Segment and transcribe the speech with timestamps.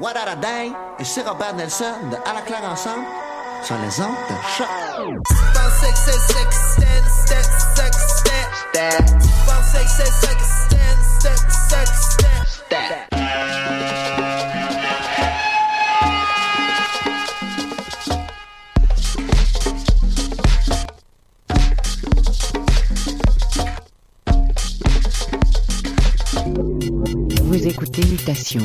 [0.00, 3.04] What a Day et c'est Robert Nelson de À la claire ensemble
[3.62, 4.66] sur les ondes de choc.
[27.42, 28.64] Vous écoutez Mutation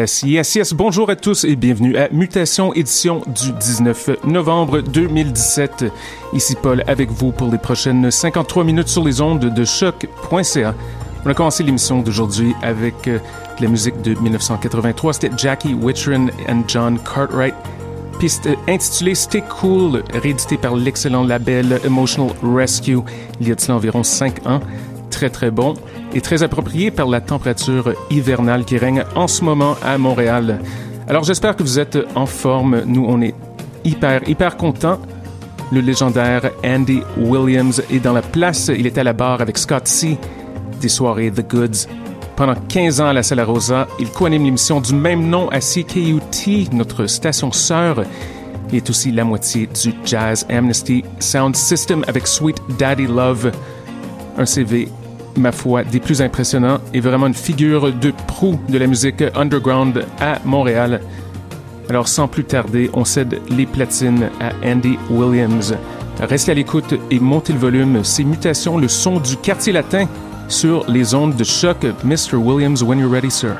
[0.00, 0.72] Yes, yes, yes.
[0.72, 5.84] Bonjour à tous et bienvenue à Mutation édition du 19 novembre 2017.
[6.32, 10.74] Ici Paul avec vous pour les prochaines 53 minutes sur les ondes de choc.ca.
[11.26, 13.18] On a commencé l'émission d'aujourd'hui avec euh,
[13.60, 15.12] la musique de 1983.
[15.12, 17.54] C'était Jackie Wittren and John Cartwright.
[18.18, 23.00] Piste intitulée Stay Cool, réédité par l'excellent label Emotional Rescue
[23.38, 24.60] il y a de cela environ 5 ans.
[25.20, 25.74] Très très bon
[26.14, 30.60] et très approprié par la température hivernale qui règne en ce moment à Montréal.
[31.08, 32.84] Alors j'espère que vous êtes en forme.
[32.86, 33.34] Nous, on est
[33.84, 34.98] hyper, hyper contents.
[35.72, 38.70] Le légendaire Andy Williams est dans la place.
[38.74, 40.16] Il était à la barre avec Scott C.
[40.80, 41.86] des soirées The Goods.
[42.34, 46.70] Pendant 15 ans à la Sala Rosa, il co-anime l'émission du même nom à CKUT,
[46.72, 48.04] notre station sœur.
[48.70, 53.52] Il est aussi la moitié du Jazz Amnesty Sound System avec Sweet Daddy Love.
[54.38, 54.88] Un CV
[55.40, 60.04] ma foi, des plus impressionnants et vraiment une figure de proue de la musique underground
[60.20, 61.00] à Montréal.
[61.88, 65.74] Alors sans plus tarder, on cède les platines à Andy Williams.
[66.20, 68.04] Restez à l'écoute et montez le volume.
[68.04, 70.06] C'est Mutations, le son du quartier latin
[70.48, 71.86] sur les ondes de choc.
[72.04, 72.34] Mr.
[72.34, 73.56] Williams, when you're ready, sir.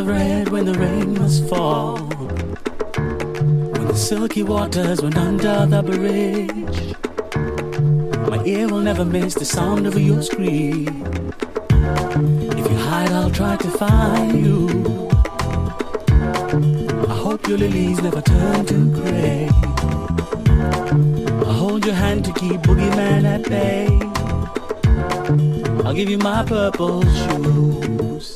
[0.00, 1.98] Of red when the rain must fall.
[3.72, 6.94] When the silky waters went under the bridge.
[8.28, 10.88] My ear will never miss the sound of your scream.
[12.60, 15.08] If you hide, I'll try to find you.
[17.08, 19.48] I hope your lilies never turn to gray.
[21.46, 23.86] I'll hold your hand to keep boogeyman at bay.
[25.84, 28.29] I'll give you my purple shoes.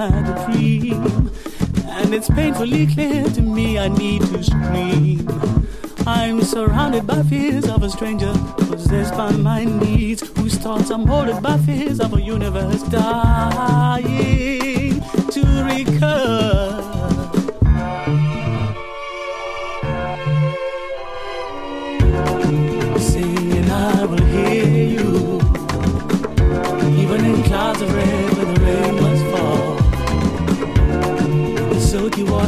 [0.00, 1.30] Inside a dream.
[1.88, 5.28] And it's painfully clear to me I need to scream.
[6.06, 11.42] I'm surrounded by fears of a stranger possessed by my needs, whose thoughts are molded
[11.42, 13.79] by fears of a universe dying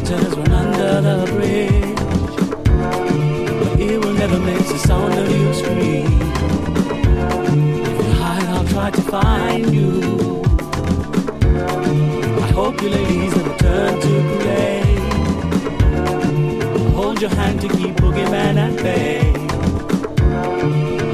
[0.02, 1.96] waters run under the bridge.
[3.60, 6.20] But it will never miss the sound of your scream.
[7.86, 10.42] If you hide, I'll try to find you.
[12.42, 14.82] I hope you ladies never turn to gray.
[16.94, 19.32] Hold your hand to keep boogeyman at bay.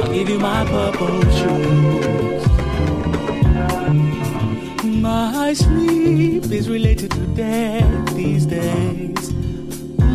[0.01, 2.45] I'll give you my purple shoes.
[5.03, 8.78] My sleep is related to death these days.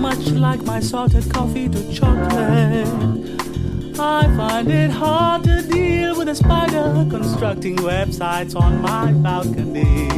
[0.03, 2.89] Much like my salted coffee to chocolate.
[3.97, 10.09] I find it hard to deal with a spider constructing websites on my balcony.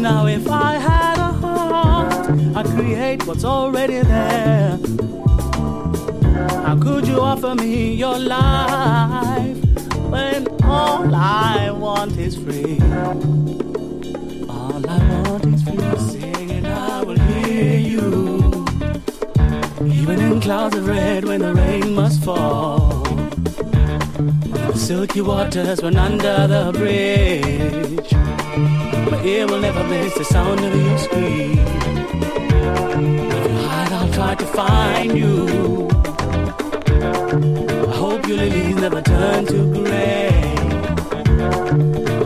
[0.00, 4.78] Now, if I had a heart, I'd create what's already there.
[6.64, 9.58] How could you offer me your life
[10.08, 12.78] when all I want is free?
[14.48, 16.29] All I want is free.
[17.62, 18.66] You.
[19.84, 23.02] Even in clouds of red when the rain must fall.
[24.72, 28.12] The silky waters run under the bridge.
[29.10, 31.58] My ear will never miss the sound of your scream.
[33.28, 35.88] If you hide, I'll try to find you.
[37.88, 40.54] I hope your lilies never turn to gray.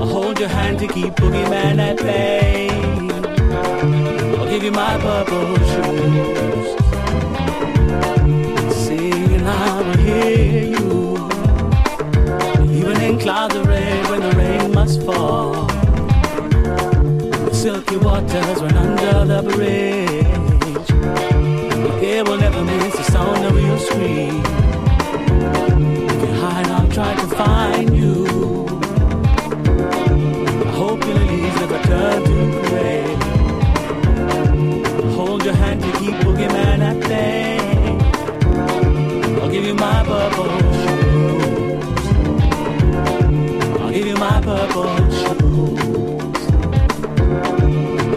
[0.01, 3.14] I'll hold your hand to keep boogeyman at bay.
[4.55, 6.69] Give you my purple shoes.
[8.73, 10.91] Sing and I will hear you.
[12.73, 15.67] Even in clouds of rain, when the rain must fall.
[17.47, 20.04] The silky waters run under the bridge.
[44.45, 46.45] Purple shoes.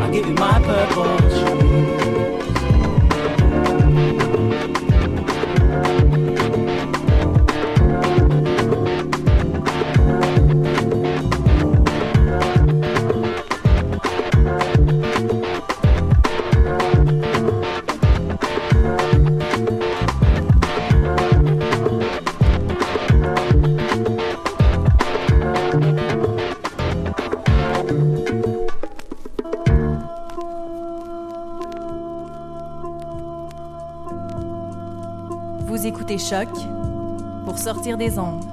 [0.01, 1.16] I'll give you my purple
[37.95, 38.46] des ondes.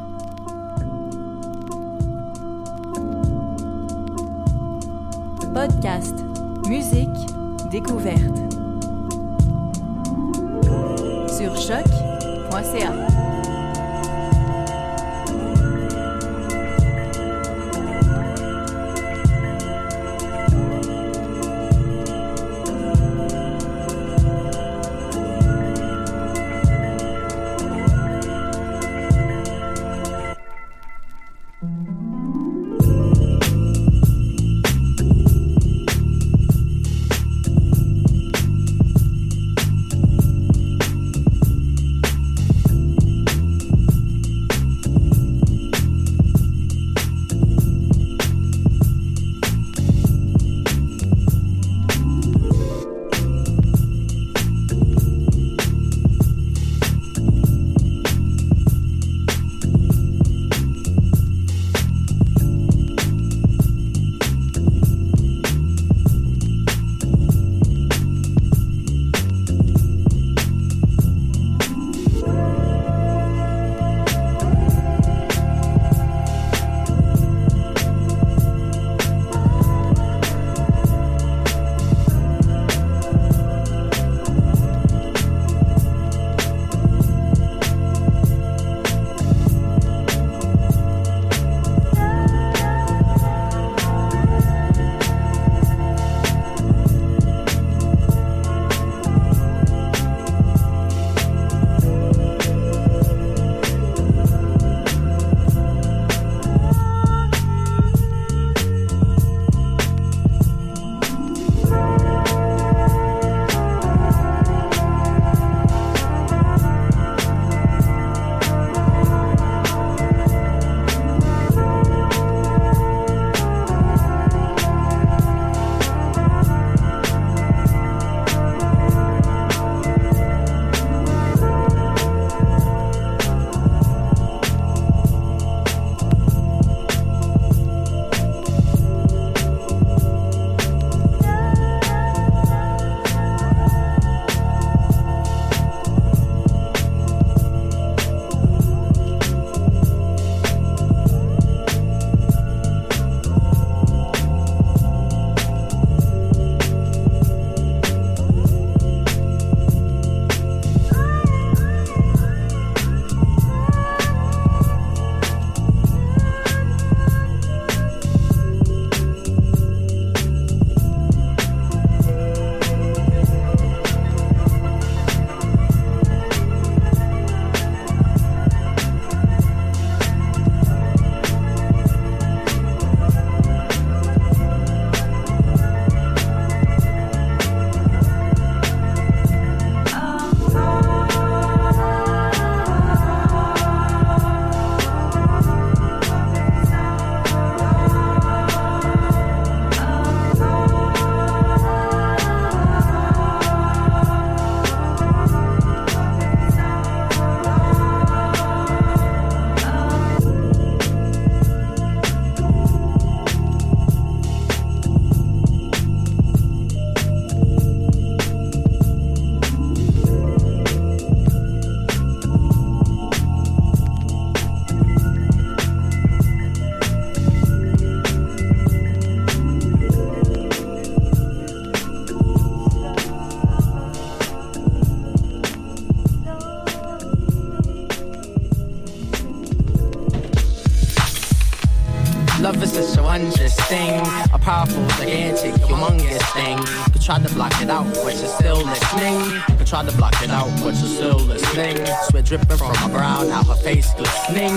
[243.14, 244.00] Wondrous thing,
[244.33, 246.59] a powerful, gigantic, humongous thing.
[246.59, 249.20] You could try to block it out, but you're still listening.
[249.50, 251.77] You could try to block it out, but you're still listening.
[252.09, 254.57] Sweat dripping from her brow, now her face glistening.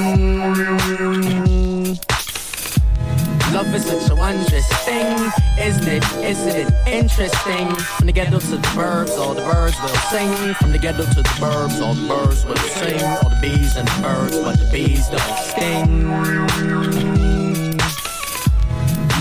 [3.53, 6.03] Love is such a wondrous thing, isn't it?
[6.23, 7.69] Isn't it interesting?
[7.97, 10.55] From the ghetto to the burbs, all the birds will sing.
[10.55, 13.01] From the ghetto to the burbs, all the birds will sing.
[13.21, 17.16] All the bees and the birds, but the bees don't sting.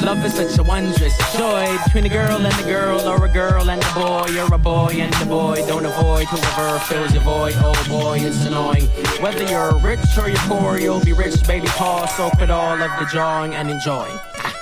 [0.07, 3.69] Love is such a wondrous joy between a girl and a girl, or a girl
[3.69, 5.57] and a boy, or a boy and a boy.
[5.67, 7.55] Don't avoid whoever fills your void.
[7.57, 8.87] Oh boy, it's annoying.
[9.21, 11.67] Whether you're rich or you're poor, you'll be rich, baby.
[11.71, 14.07] Paul, soak it all of the drawing and enjoy.
[14.07, 14.55] Ah.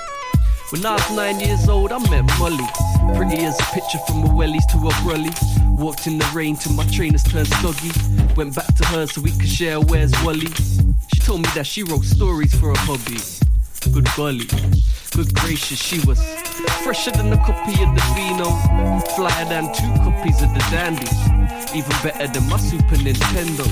[0.71, 2.65] When I was nine years old, I met Molly.
[3.15, 5.29] Pretty as a picture from a wellies to a brolly.
[5.77, 7.91] Walked in the rain till my trainers turned soggy.
[8.35, 10.49] Went back to her so we could share where's Wally.
[11.13, 13.19] She told me that she wrote stories for a hobby.
[13.93, 14.47] Good golly,
[15.15, 16.19] good gracious, she was
[16.83, 18.51] fresher than a copy of the Beano,
[19.15, 21.07] flyer than two copies of the Dandy,
[21.73, 23.65] even better than my Super Nintendo.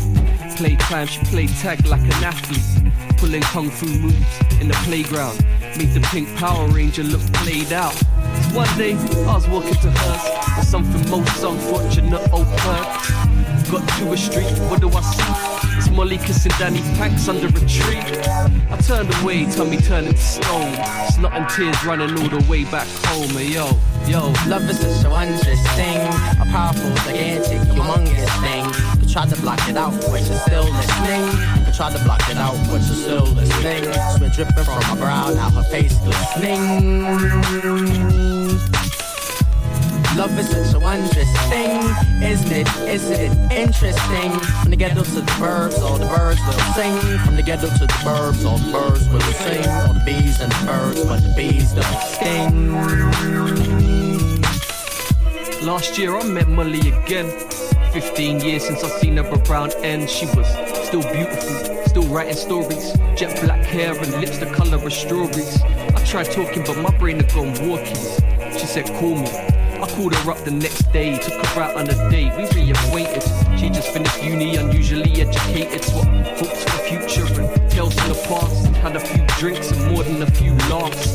[0.56, 5.38] Playtime, she played tag like an athlete, pulling kung fu moves in the playground,
[5.78, 7.96] made the pink Power Ranger look played out.
[8.54, 12.88] One day, I was walking to hers with something most unfortunate occurred.
[13.70, 15.53] Got to a street, what do I see?
[15.94, 18.00] Molly kissing Danny Panks under a tree.
[18.70, 20.74] I turned away, tummy turning to stone.
[21.14, 23.30] Snot and tears running all the way back home.
[23.30, 23.78] Hey, yo,
[24.08, 24.34] yo.
[24.48, 25.98] Love is such a wondrous thing,
[26.42, 28.66] a powerful, gigantic, humongous thing.
[29.00, 31.66] Could try to block it out, but you're still listening.
[31.66, 33.84] Could try to block it out, but you're still listening.
[34.18, 37.04] Sweat dripping from my brow, now her face glistening.
[40.16, 41.82] Love is such a wondrous thing,
[42.22, 42.68] isn't it?
[42.88, 44.32] Isn't it interesting?
[44.62, 47.00] From the ghetto to the burbs, all the birds will sing.
[47.26, 49.68] From the ghetto to the burbs, all the birds will sing.
[49.68, 52.72] All the bees and the birds, but the bees don't sting.
[55.66, 57.32] Last year I met Molly again.
[57.92, 60.48] 15 years since I've seen her around and She was
[60.88, 62.94] still beautiful, still writing stories.
[63.16, 65.60] Jet black hair and lips the color of strawberries.
[65.62, 68.60] I tried talking, but my brain had gone walkies.
[68.60, 69.53] She said, call me.
[69.84, 73.60] I called her up the next day, took her out on a date, we reacquainted.
[73.60, 78.16] She just finished uni, unusually educated, swap hopes for the future and tales from the
[78.30, 78.68] past.
[78.78, 81.10] Had a few drinks and more than a few laughs.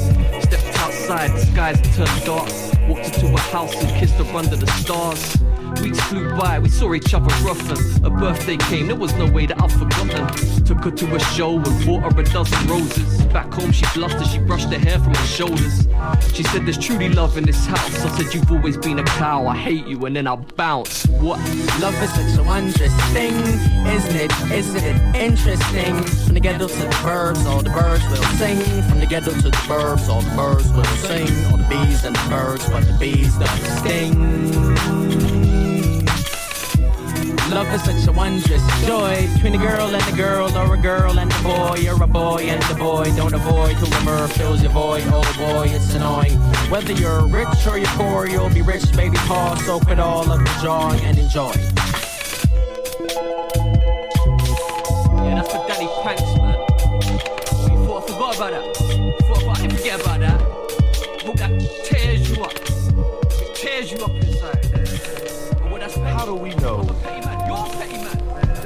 [0.45, 2.51] Stepped outside, the skies turned dark.
[2.87, 5.39] Walked into a house and kissed her under the stars.
[5.83, 8.03] Weeks flew by, we saw each other often.
[8.03, 10.27] Her birthday came, there was no way that I've forgotten.
[10.65, 13.23] Took her to a show and bought her a dozen roses.
[13.27, 15.87] Back home, she blushed as she brushed her hair from her shoulders.
[16.35, 18.05] She said, There's truly love in this house.
[18.05, 21.07] I said, You've always been a cow, I hate you, and then I bounce.
[21.07, 21.39] What?
[21.81, 23.35] Love is such a wondrous thing,
[23.87, 24.33] isn't it?
[24.51, 26.03] Isn't it interesting?
[26.25, 28.59] From the ghetto to the burbs, all the birds will sing.
[28.89, 31.29] From the ghetto to the burbs, all the birds will sing.
[31.51, 35.28] All the bees and the birds, but the bees don't sting.
[37.59, 41.19] Love is such a wondrous joy between a girl and a girl, or a girl
[41.19, 43.05] and a boy, or a boy and a boy.
[43.17, 45.03] Don't avoid whoever fills your void.
[45.07, 46.39] Oh boy, it's annoying.
[46.71, 49.17] Whether you're rich or you're poor, you'll be rich, baby.
[49.27, 51.78] Paul, soak it all up, enjoy and enjoy.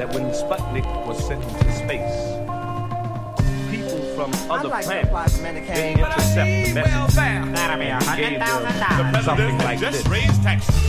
[0.02, 2.16] That when Sputnik was sent into space,
[3.70, 10.02] people from other planets didn't intercept the message and gave them something like this?
[10.08, 10.81] Well,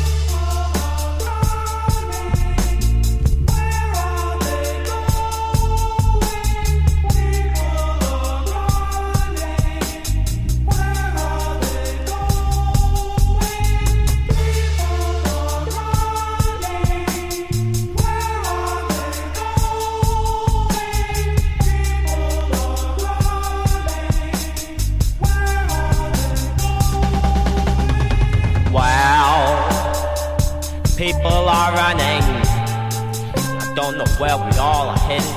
[34.20, 35.28] where we all are headed.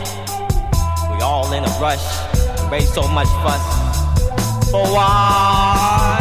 [1.11, 2.05] We all in a rush,
[2.71, 3.63] raise so much fuss.
[4.71, 6.21] For what?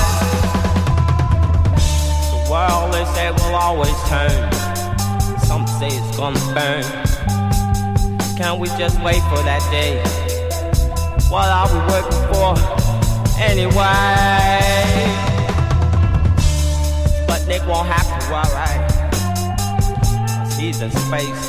[2.31, 4.51] The world they say will always turn.
[5.39, 6.83] Some say it's gonna burn.
[8.37, 10.01] Can't we just wait for that day?
[11.29, 12.55] What are we working for
[13.41, 14.59] anyway?
[17.19, 18.81] Sputnik won't have to, alright.
[20.57, 21.44] He's in space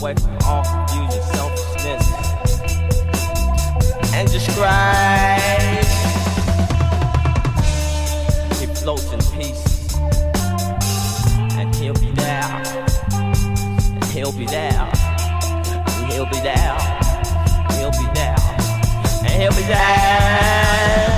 [0.00, 2.04] away from all confusion, selfishness,
[4.14, 5.40] and describe.
[8.58, 9.94] He floats in peace,
[11.58, 12.62] and he'll be there,
[13.12, 16.76] and he'll be there, and he'll be there,
[17.72, 18.36] he'll be there,
[19.22, 21.15] and he'll be there.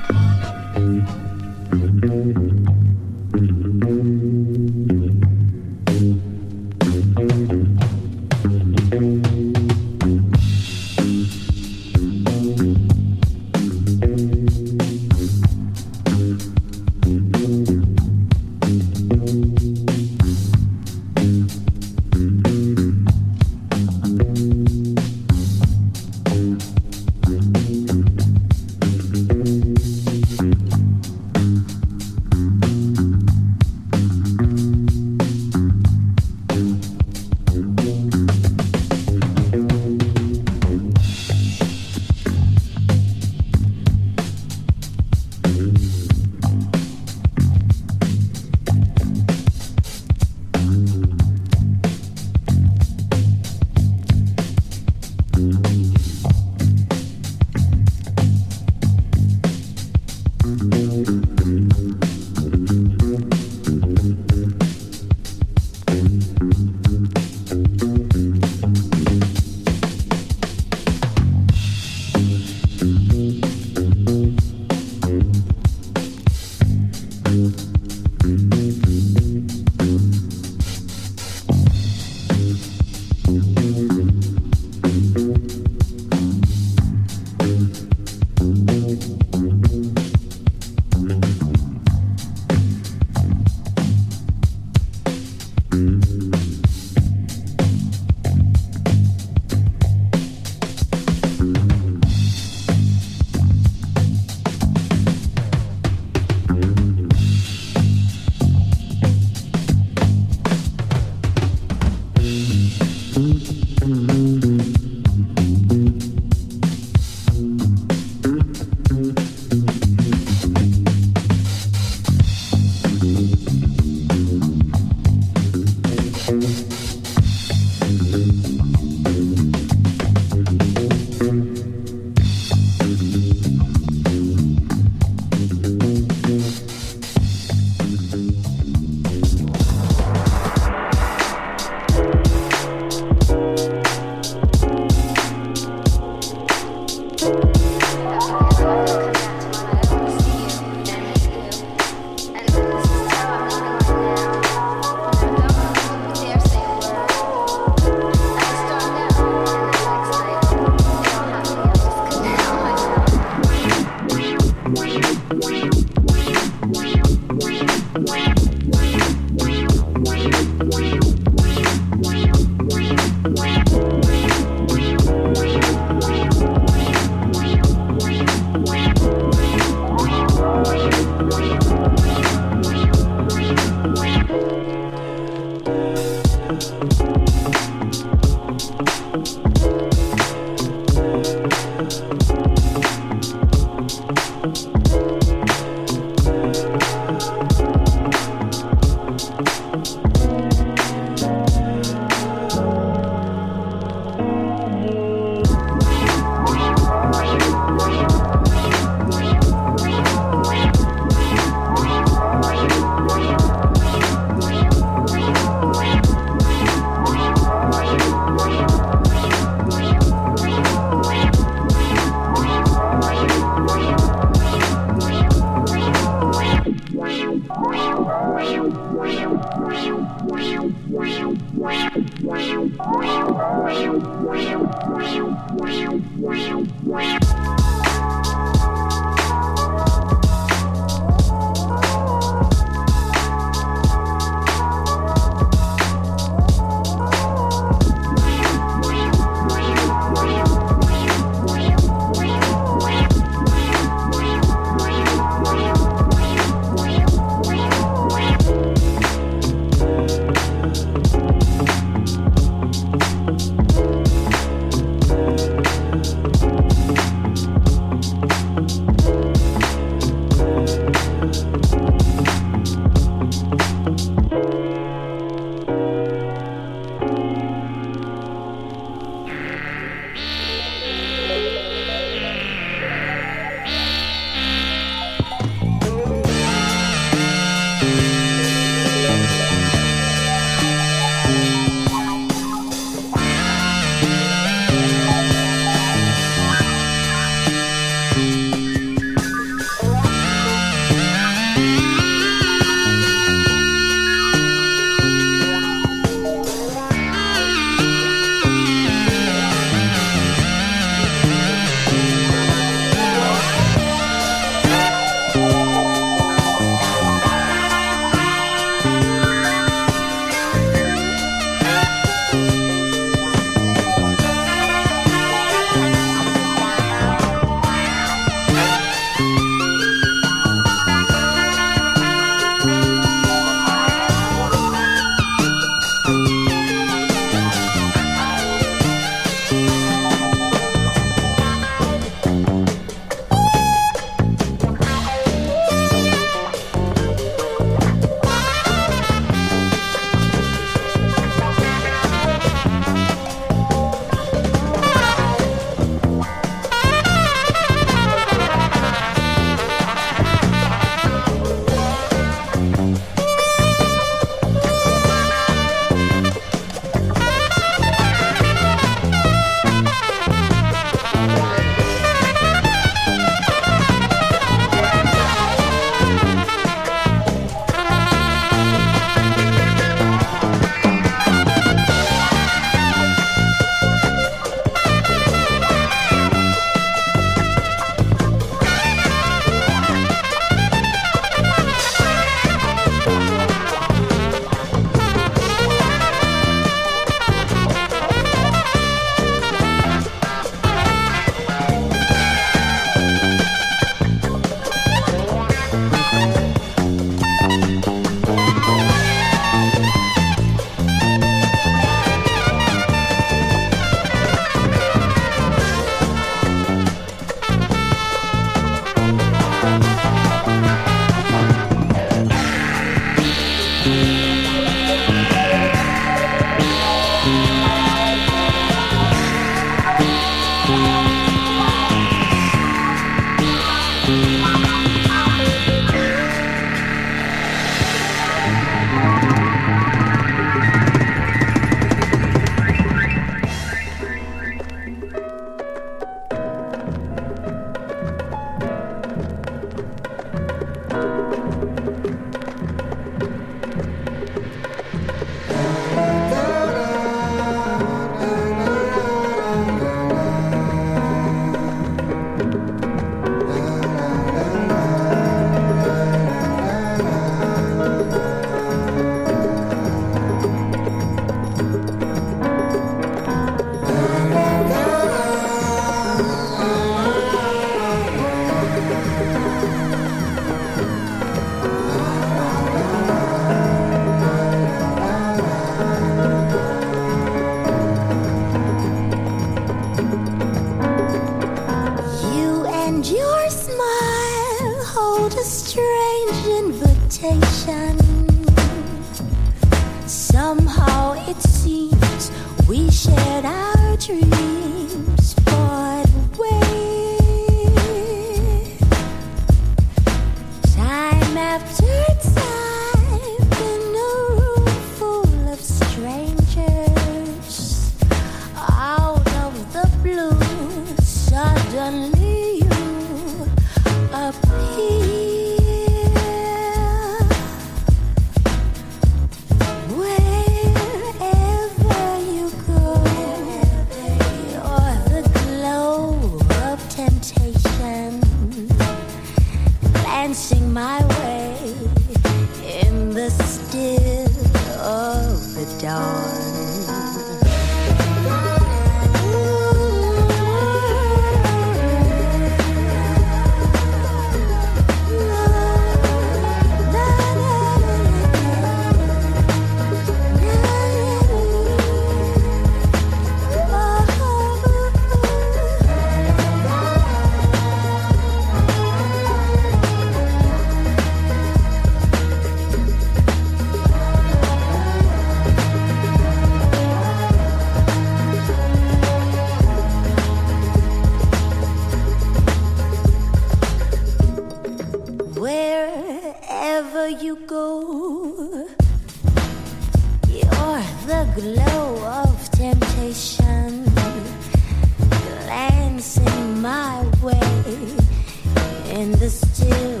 [598.98, 600.00] in the still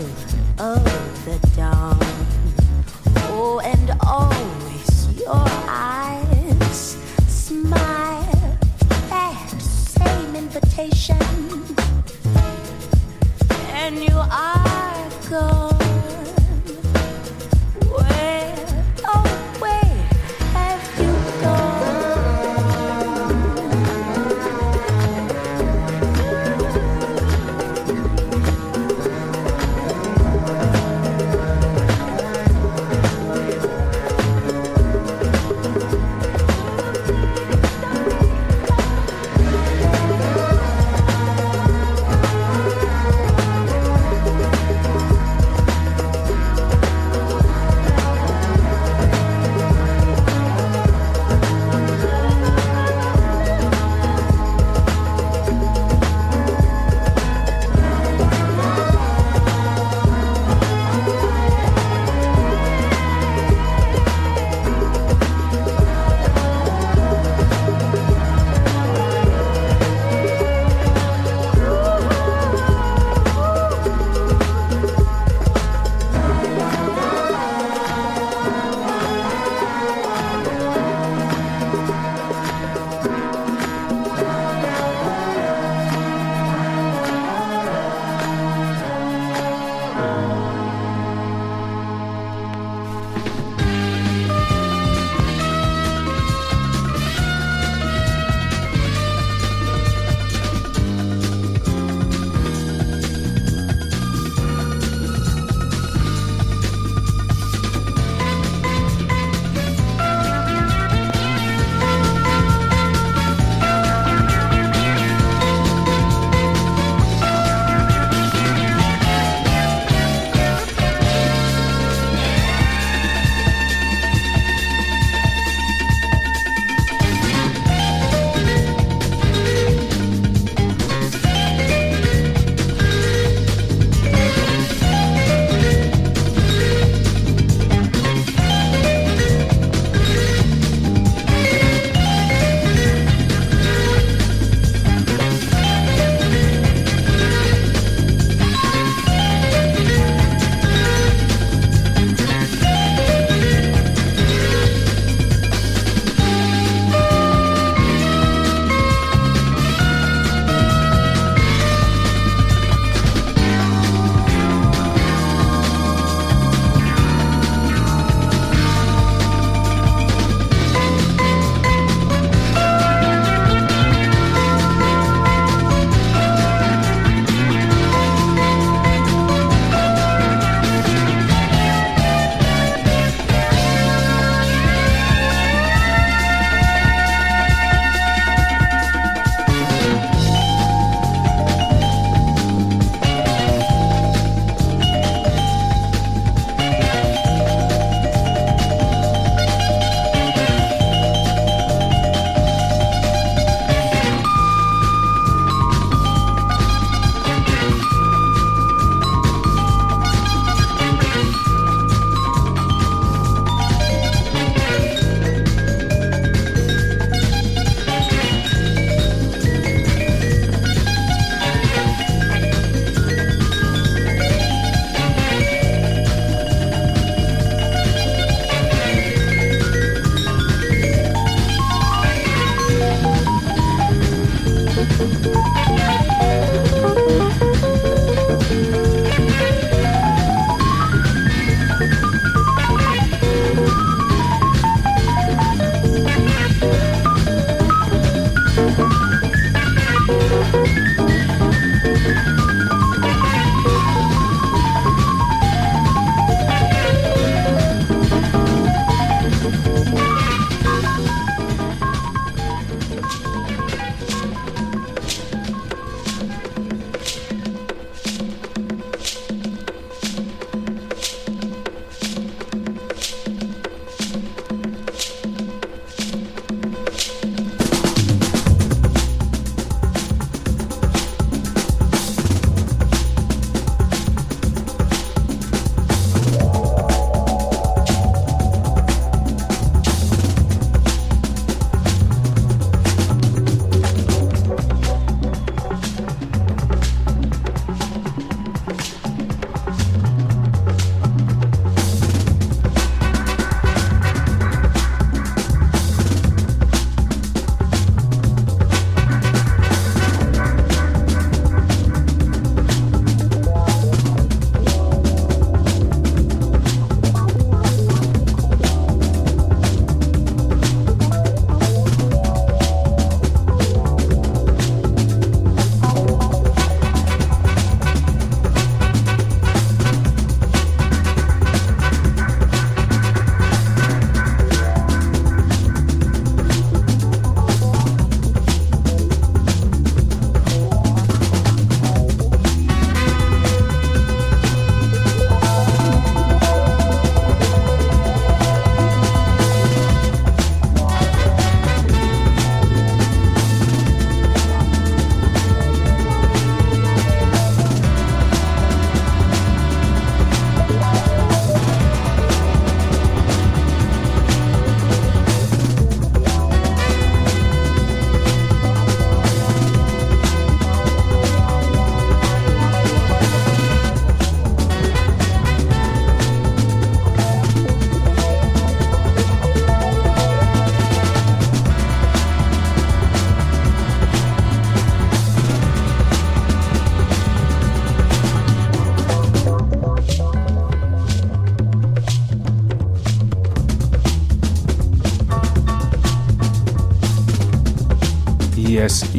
[0.58, 0.82] of
[1.24, 1.96] the dawn.
[3.30, 6.96] Oh, and always your eyes
[7.28, 8.58] smile
[9.08, 11.27] that same invitation.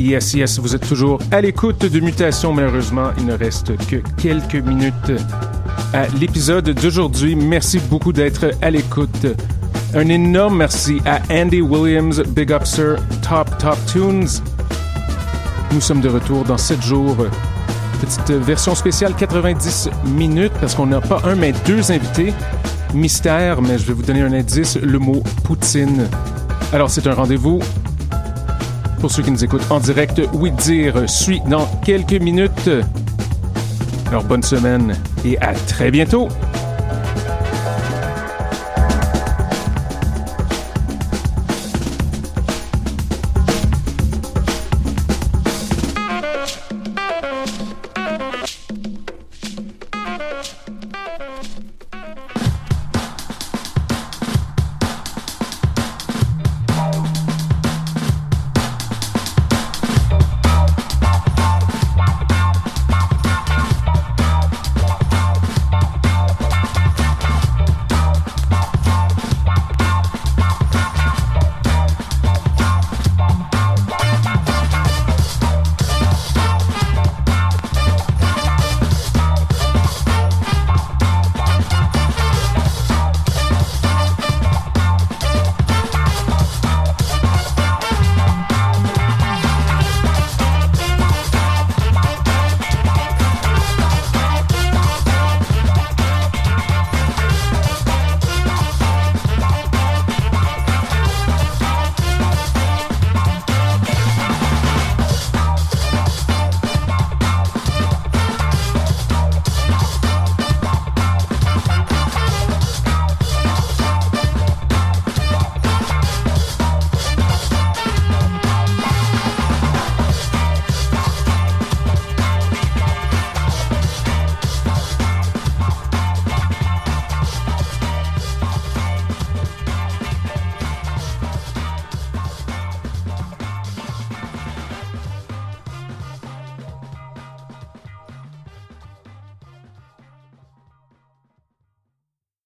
[0.10, 2.52] Yes, yes, vous êtes toujours à l'écoute de Mutation.
[2.52, 5.12] Malheureusement, il ne reste que quelques minutes
[5.94, 7.36] à l'épisode d'aujourd'hui.
[7.36, 9.28] Merci beaucoup d'être à l'écoute.
[9.94, 14.28] Un énorme merci à Andy Williams, Big Up Sir, Top Top Tunes.
[15.74, 17.28] Nous sommes de retour dans 7 jours.
[18.02, 22.34] Petite version spéciale 90 minutes parce qu'on n'a pas un mais deux invités.
[22.96, 26.08] Mystère, mais je vais vous donner un indice, le mot Poutine.
[26.74, 27.60] Alors c'est un rendez-vous
[29.00, 32.70] pour ceux qui nous écoutent en direct, oui dire suit dans quelques minutes.
[34.08, 36.28] Alors bonne semaine et à très bientôt.